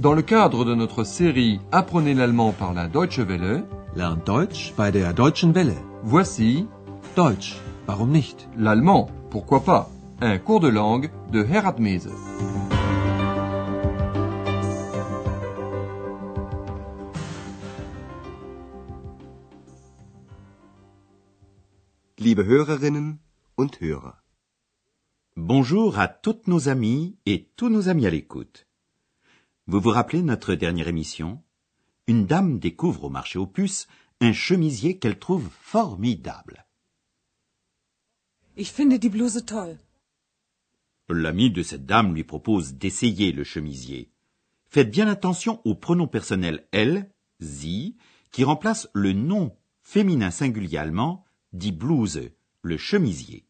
[0.00, 3.64] Dans le cadre de notre série Apprenez l'allemand par la Deutsche Welle,
[3.94, 5.76] Lernt Deutsch bei der Deutschen Welle.
[6.02, 6.66] voici
[7.16, 8.48] Deutsch, warum nicht?
[8.56, 9.90] l'allemand, pourquoi pas,
[10.22, 12.08] un cours de langue de Herat Mese.
[22.16, 23.18] Liebe Hörerinnen
[23.58, 24.14] und Hörer.
[25.36, 28.69] Bonjour à toutes nos amies et tous nos amis à l'écoute.
[29.66, 31.42] Vous vous rappelez notre dernière émission?
[32.06, 33.86] Une dame découvre au marché aux puces
[34.20, 36.66] un chemisier qu'elle trouve formidable.
[38.56, 39.78] Ich finde die Bluse toll.
[41.08, 44.10] L'ami de cette dame lui propose d'essayer le chemisier.
[44.68, 47.96] Faites bien attention au pronom personnel elle, sie,
[48.30, 52.30] qui remplace le nom féminin singulier allemand die Bluse,
[52.62, 53.44] le chemisier.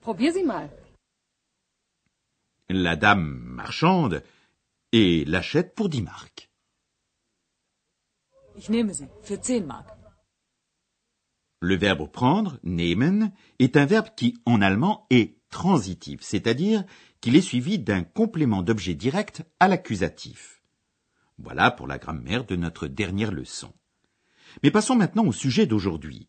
[0.00, 0.70] Probier sie mal.
[2.68, 4.22] La dame marchande
[4.92, 6.50] et l'achète pour 10 marks.
[8.56, 9.88] Ich nehme sie für 10 Mark.
[11.60, 16.84] Le verbe prendre, nehmen, est un verbe qui, en allemand, est transitif, c'est-à-dire
[17.20, 20.62] qu'il est suivi d'un complément d'objet direct à l'accusatif.
[21.36, 23.72] Voilà pour la grammaire de notre dernière leçon.
[24.62, 26.28] Mais passons maintenant au sujet d'aujourd'hui.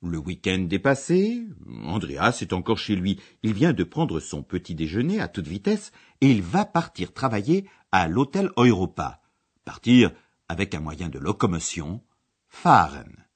[0.00, 1.44] Le week-end est passé,
[1.82, 5.90] Andreas est encore chez lui, il vient de prendre son petit déjeuner à toute vitesse
[6.20, 9.20] et il va partir travailler à l'hôtel Europa.
[9.64, 10.12] Partir
[10.48, 12.00] avec un moyen de locomotion,
[12.48, 13.26] fahren.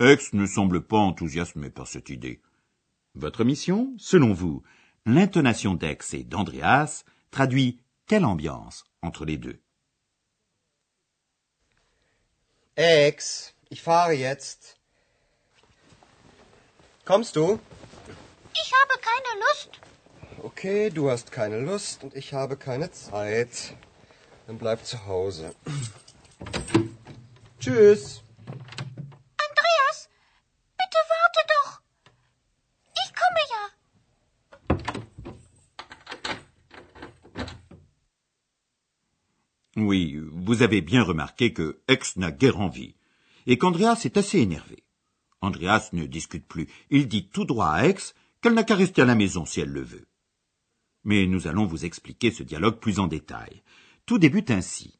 [0.00, 2.42] Ex ne semble pas enthousiasmé par cette idée.
[3.14, 4.62] Votre mission, selon vous,
[5.06, 9.60] l'intonation d'Ex et d'Andreas traduit quelle ambiance entre les deux?
[12.76, 14.79] Ex, ich fahre jetzt.
[17.10, 17.58] Kommst du?
[18.54, 19.70] Ich habe keine Lust.
[20.44, 23.74] Okay, du hast keine Lust und ich habe keine Zeit.
[24.46, 25.52] Dann bleib zu Hause.
[27.60, 28.22] Tschüss.
[29.46, 30.08] Andreas,
[30.78, 31.80] bitte warte doch.
[33.02, 33.64] Ich komme ja.
[39.74, 42.94] Oui, vous avez bien remarqué que Ex n'a guère envie,
[43.48, 44.84] et qu'Andreas est assez énervé.
[45.40, 49.06] Andreas ne discute plus, il dit tout droit à Ex qu'elle n'a qu'à rester à
[49.06, 50.06] la maison si elle le veut.
[51.04, 53.62] Mais nous allons vous expliquer ce dialogue plus en détail.
[54.06, 54.98] Tout débute ainsi.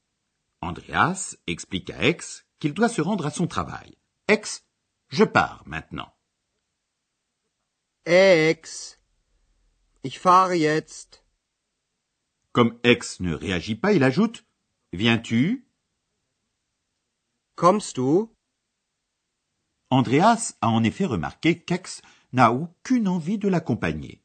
[0.63, 3.97] Andreas explique à Ex qu'il doit se rendre à son travail.
[4.29, 4.65] Ex,
[5.09, 6.13] je pars maintenant.
[8.07, 8.99] Ex,
[10.05, 11.25] ich fahre jetzt.
[12.53, 14.45] Comme Ex ne réagit pas, il ajoute
[14.93, 15.67] Viens-tu?
[17.55, 18.27] Kommst du?
[19.91, 22.01] Andreas a en effet remarqué qu'Ex
[22.33, 24.23] n'a aucune envie de l'accompagner.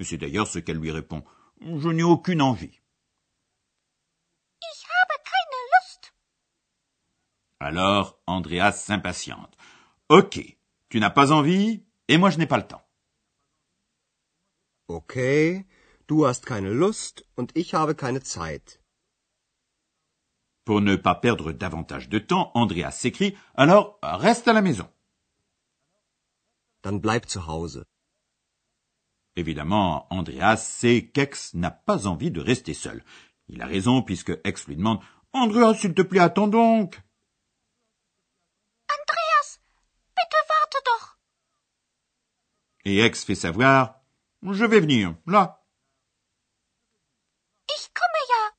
[0.00, 1.24] C'est d'ailleurs ce qu'elle lui répond.
[1.62, 2.82] Je n'ai aucune envie.
[4.60, 6.12] Ich habe keine Lust.
[7.60, 9.56] Alors Andreas s'impatiente.
[10.10, 10.38] Ok,
[10.90, 12.82] tu n'as pas envie, et moi je n'ai pas le temps.
[14.88, 15.66] Okay,
[16.08, 18.80] du hast keine Lust und ich habe keine Zeit.
[20.66, 24.88] Pour ne pas perdre davantage de temps, Andreas s'écrie Alors reste à la maison.
[26.86, 27.84] Dann bleib zu Hause.
[29.34, 33.02] Évidemment, Andreas sait qu'Ex n'a pas envie de rester seul.
[33.48, 35.00] Il a raison puisque Ex lui demande
[35.32, 37.02] Andreas, s'il te plaît, attends donc.
[38.88, 39.58] Andreas,
[40.16, 41.18] bitte warte doch.
[42.84, 44.00] Et Ex fait savoir
[44.42, 45.66] Je vais venir, là.
[47.68, 48.54] Ich komme ja.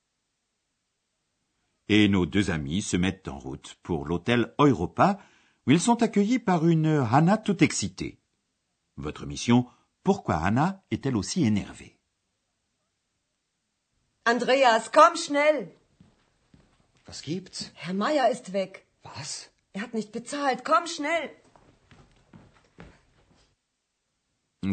[1.88, 5.18] Et nos deux amis se mettent en route pour l'hôtel Europa,
[5.68, 8.18] où ils sont accueillis par une Hannah tout excitée.
[8.96, 9.68] Votre mission,
[10.04, 11.98] pourquoi Hannah est-elle aussi énervée?
[14.26, 15.70] Andreas, komm schnell.
[17.08, 17.72] Was gibt's?
[17.76, 18.86] Herr Meier ist weg.
[19.04, 19.50] Was?
[19.74, 20.64] Er hat nicht bezahlt.
[20.64, 21.30] Komm schnell.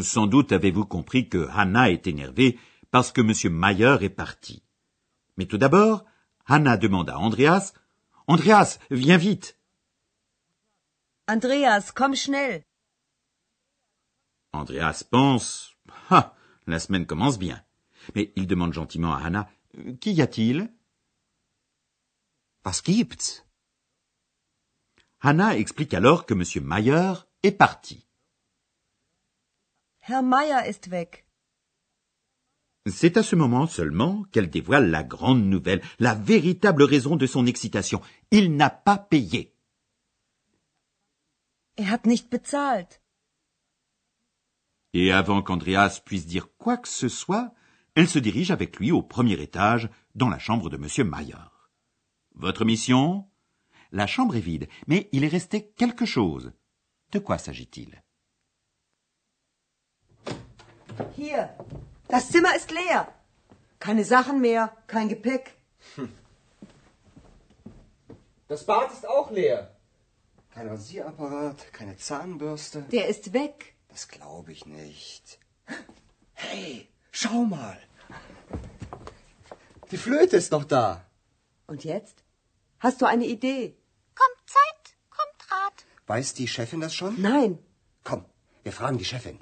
[0.01, 2.59] Sans doute avez-vous compris que Hannah est énervée
[2.91, 3.53] parce que M.
[3.53, 4.63] Mayer est parti.
[5.37, 6.05] Mais tout d'abord,
[6.47, 7.73] Hannah demande à Andreas
[8.27, 9.59] Andreas, viens vite.
[11.27, 12.63] Andreas, komm schnell.
[14.53, 15.75] Andreas pense
[16.11, 16.35] Ah,
[16.67, 17.65] la semaine commence bien.
[18.15, 19.49] Mais il demande gentiment à Hannah
[20.01, 20.71] Qu'y a-t-il?
[22.65, 23.45] Was gibt's?
[25.21, 26.45] Hannah explique alors que M.
[26.65, 28.07] Mayer est parti.
[30.07, 31.25] Herr Meier ist weg.
[32.87, 37.47] C'est à ce moment seulement qu'elle dévoile la grande nouvelle, la véritable raison de son
[37.47, 38.03] excitation.
[38.31, 39.54] Il n'a pas payé.
[41.77, 43.01] Er hat nicht bezahlt.
[44.93, 47.53] Et avant qu'Andreas puisse dire quoi que ce soit,
[47.97, 51.09] elle se dirige avec lui au premier étage dans la chambre de M.
[51.09, 51.51] Mayer.
[52.35, 53.29] Votre mission?
[53.91, 56.53] La chambre est vide, mais il est resté quelque chose.
[57.11, 58.03] De quoi s'agit-il?
[61.19, 61.57] Hier.
[62.09, 63.09] Das Zimmer ist leer.
[63.81, 65.59] Keine Sachen mehr, kein Gepäck.
[68.49, 69.74] Das Bad ist auch leer.
[70.55, 72.83] Kein Rasierapparat, keine Zahnbürste.
[72.93, 73.75] Der ist weg.
[73.89, 75.39] Das glaube ich nicht.
[76.33, 77.79] Hey, schau mal.
[79.91, 81.05] Die Flöte ist noch da.
[81.67, 82.23] Und jetzt?
[82.79, 83.77] Hast du eine Idee?
[84.15, 85.87] Kommt Zeit, kommt Rat.
[86.07, 87.21] Weiß die Chefin das schon?
[87.21, 87.59] Nein.
[88.05, 88.25] Komm,
[88.63, 89.41] wir fragen die Chefin.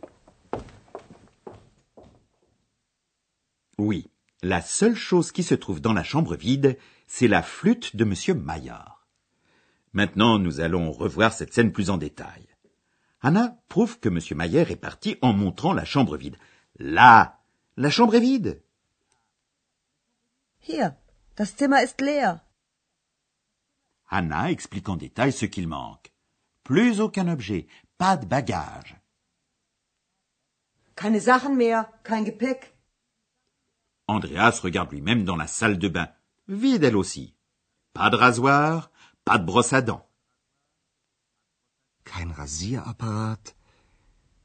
[3.77, 4.11] Oui,
[4.41, 8.43] la seule chose qui se trouve dans la chambre vide, c'est la flûte de M.
[8.45, 9.02] Maillard.
[9.93, 12.47] Maintenant, nous allons revoir cette scène plus en détail.
[13.21, 14.19] Anna prouve que M.
[14.37, 16.37] Maillard est parti en montrant la chambre vide.
[16.79, 17.41] Là,
[17.77, 18.63] la chambre est vide.
[20.67, 20.95] Hier.
[21.37, 22.41] Das Zimmer ist leer.
[24.09, 26.13] Anna explique en détail ce qu'il manque.
[26.63, 27.67] Plus aucun objet,
[27.97, 28.97] pas de bagages.
[30.95, 32.77] Keine Sachen mehr, kein Gepäck.
[34.07, 36.11] Andreas regarde lui-même dans la salle de bain.
[36.49, 37.35] Vide elle aussi.
[37.95, 38.92] Pas de rasoir,
[39.25, 40.09] pas de brosse à dents.
[42.05, 43.43] Kein Rasierapparat,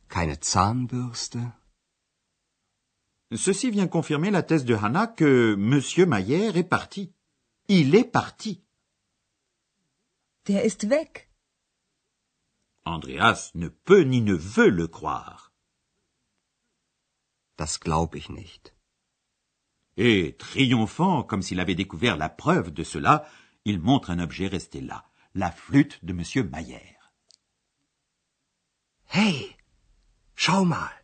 [0.10, 1.40] keine Zahnbürste.
[3.36, 6.08] Ceci vient confirmer la thèse de Hannah que M.
[6.08, 7.12] Mayer est parti.
[7.68, 8.64] Il est parti.
[10.46, 11.28] Der ist weg.
[12.86, 15.52] Andreas ne peut ni ne veut le croire.
[17.58, 18.74] Das glaub ich nicht.
[19.98, 23.28] Et, triomphant comme s'il avait découvert la preuve de cela,
[23.68, 25.04] il montre un objet resté là,
[25.36, 26.50] la flûte de M.
[26.50, 26.96] Mayer.
[29.10, 29.58] Hey,
[30.36, 30.96] schau mal.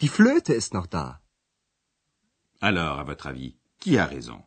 [0.00, 1.22] Die Flöte ist noch da.
[2.60, 4.42] Alors, à votre avis, qui a raison?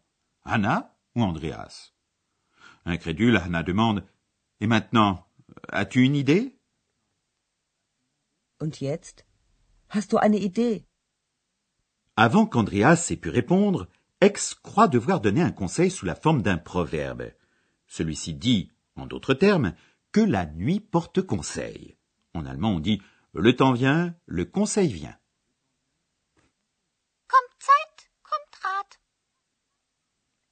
[0.45, 1.93] Anna ou Andreas?
[2.85, 4.05] Incrédule, Anna demande
[4.59, 5.25] Et maintenant,
[5.69, 6.59] as-tu une idée?
[8.59, 9.25] Und jetzt?
[9.89, 10.85] Hast du eine Idee?
[12.15, 13.87] Avant qu'Andreas ait pu répondre,
[14.23, 17.33] Ex croit devoir donner un conseil sous la forme d'un proverbe.
[17.87, 19.75] Celui-ci dit, en d'autres termes,
[20.13, 21.97] que la nuit porte conseil.
[22.33, 23.01] En allemand, on dit
[23.33, 25.17] le temps vient, le conseil vient.
[27.27, 28.89] Kommt Zeit, kommt Rat.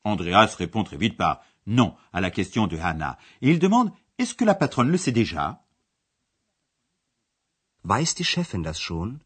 [0.03, 4.35] Andreas répond très vite par non à la question de Hannah et il demande est-ce
[4.35, 5.65] que la patronne le sait déjà?
[7.85, 9.19] Weiß die Chefin das schon?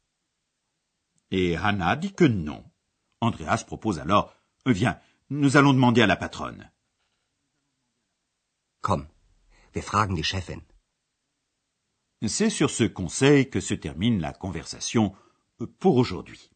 [1.31, 2.63] Et Hannah dit que non.
[3.25, 4.33] Andreas propose alors
[4.65, 4.99] viens,
[5.29, 6.71] nous allons demander à la patronne.
[8.81, 9.07] Komm,
[9.73, 10.61] wir fragen die Chefin.
[12.27, 15.13] C'est sur ce conseil que se termine la conversation
[15.79, 16.49] pour aujourd'hui.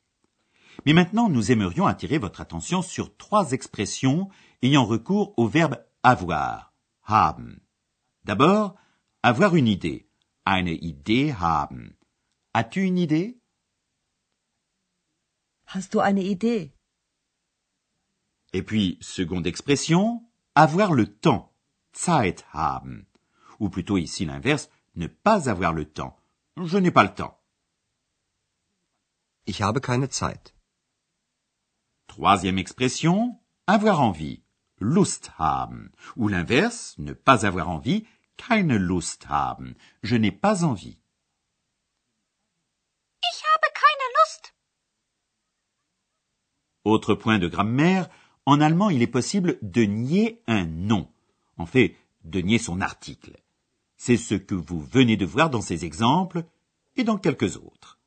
[0.86, 4.30] Mais maintenant, nous aimerions attirer votre attention sur trois expressions
[4.62, 6.74] ayant recours au verbe avoir,
[7.04, 7.60] haben.
[8.24, 8.75] D'abord,
[9.22, 10.07] avoir une idée,
[10.45, 11.94] eine Idee haben.
[12.54, 13.38] As-tu une idée?
[15.71, 16.74] Hast du eine Idee?
[18.54, 20.24] Et puis, seconde expression,
[20.56, 21.54] avoir le temps,
[21.94, 23.06] Zeit haben.
[23.60, 26.18] Ou plutôt ici l'inverse, ne pas avoir le temps.
[26.58, 27.38] Je n'ai pas le temps.
[29.46, 30.55] Ich habe keine Zeit.
[32.08, 34.41] Troisième expression, avoir envie,
[34.79, 35.91] Lust haben.
[36.15, 39.75] Ou l'inverse, ne pas avoir envie, keine Lust haben.
[40.01, 41.00] Je n'ai pas envie.
[43.22, 44.53] Ich habe keine Lust.
[46.89, 48.10] Autre point de grammaire,
[48.48, 51.08] en allemand il est possible de nier un nom.
[51.58, 53.38] En fait, de nier son article.
[53.96, 56.43] C'est ce que vous venez de voir dans ces exemples
[56.96, 58.00] et dans quelques autres.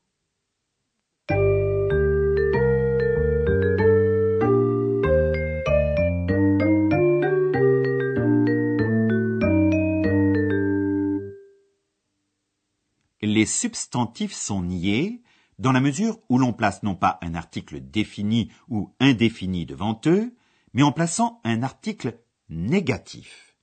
[13.20, 15.21] Les substantifs sont niés
[15.62, 20.36] dans la mesure où l'on place non pas un article défini ou indéfini devant eux,
[20.74, 23.56] mais en plaçant un article négatif.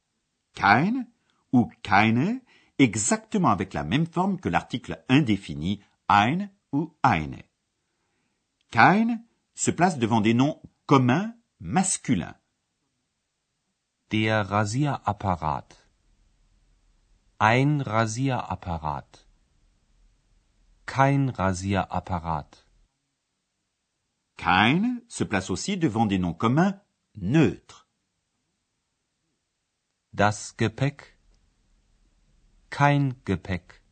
[0.55, 1.05] Kein
[1.51, 2.39] ou keine,
[2.79, 7.43] exactement avec la même forme que l'article indéfini ein ou eine.
[8.71, 9.21] Kein
[9.53, 12.35] se place devant des noms communs masculins.
[14.09, 15.67] Der Rasierapparat.
[17.39, 19.28] Ein Rasierapparat.
[20.89, 22.65] Kein Rasierapparat.
[24.37, 26.73] Kein se place aussi devant des noms communs
[27.13, 27.85] neutres.
[30.11, 31.15] Das Gepäck?
[32.71, 33.83] Kein Gepäck.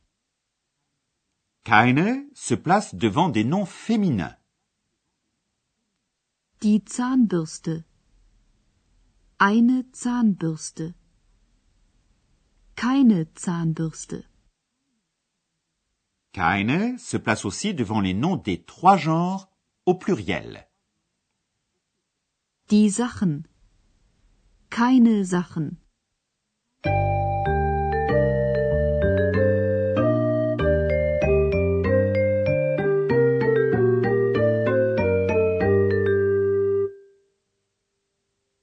[1.64, 4.36] Keine se place devant des noms féminins.
[6.64, 7.86] Die Zahnbürste.
[9.38, 10.96] Eine Zahnbürste.
[12.76, 14.26] Keine Zahnbürste.
[16.38, 19.50] Keine se place aussi devant les noms des trois genres
[19.88, 20.68] au pluriel.
[22.70, 23.42] Die Sachen.
[24.70, 25.78] Keine Sachen.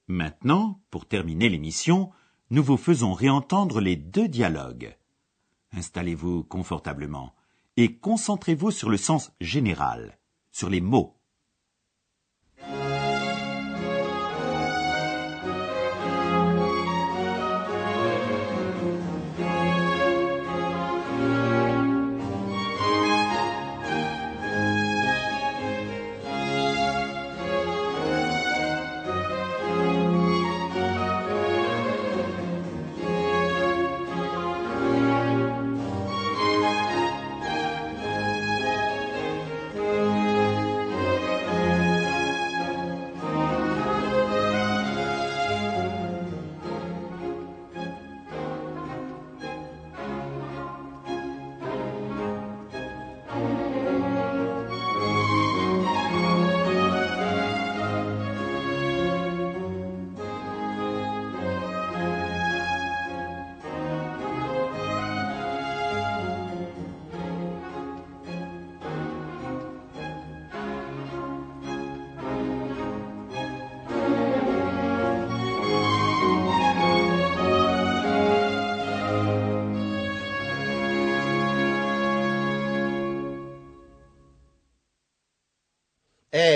[0.07, 2.11] Maintenant, pour terminer l'émission,
[2.51, 4.95] nous vous faisons réentendre les deux dialogues.
[5.73, 7.35] Installez-vous confortablement
[7.77, 10.19] et concentrez-vous sur le sens général,
[10.51, 11.14] sur les mots.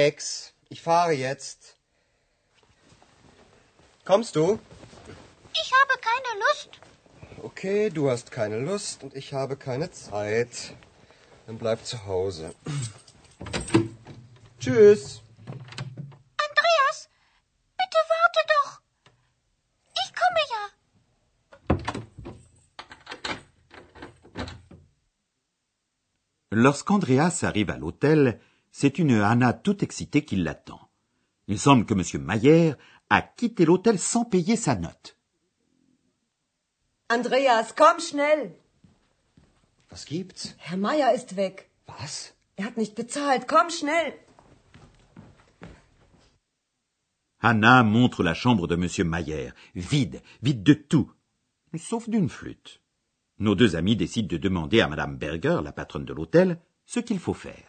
[0.09, 1.77] Ex, ich fahre jetzt.
[4.05, 4.57] Kommst du?
[5.61, 6.69] Ich habe keine Lust.
[7.43, 10.73] Okay, du hast keine Lust und ich habe keine Zeit.
[11.45, 12.55] Dann bleib zu Hause.
[14.59, 15.21] Tschüss.
[16.47, 16.97] Andreas,
[17.79, 18.71] bitte warte doch.
[20.01, 20.63] Ich komme ja.
[26.49, 28.39] Lorsqu'Andreas arrive à l'hôtel,
[28.79, 30.79] c'est une Anna toute excitée qui l'attend.
[31.49, 32.23] Il semble que M.
[32.23, 32.75] Mayer
[33.09, 35.17] a quitté l'hôtel sans payer sa note.
[37.09, 38.53] Andreas, komm schnell.
[39.91, 40.55] Was gibt's?
[40.59, 41.69] Herr Meier ist weg.
[41.89, 42.33] Was?
[42.55, 43.49] Er hat nicht bezahlt.
[43.49, 44.13] Komm schnell.
[47.41, 49.09] Anna montre la chambre de M.
[49.09, 51.11] Mayer, vide, vide de tout,
[51.77, 52.79] sauf d'une flûte.
[53.39, 57.19] Nos deux amis décident de demander à Madame Berger, la patronne de l'hôtel, ce qu'il
[57.19, 57.68] faut faire.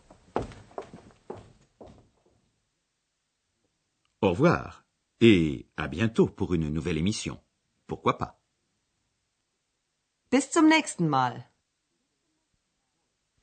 [4.31, 4.85] Au revoir
[5.19, 7.37] et à bientôt pour une nouvelle émission.
[7.85, 8.39] Pourquoi pas?
[10.31, 11.49] Bis zum nächsten Mal.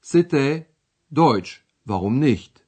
[0.00, 0.71] C'était
[1.11, 2.66] Deutsch, warum nicht?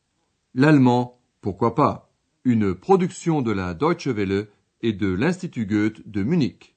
[0.53, 2.13] L'allemand, pourquoi pas?
[2.45, 4.49] Une production de la Deutsche Welle
[4.83, 6.77] et de l'Institut Goethe de Munich.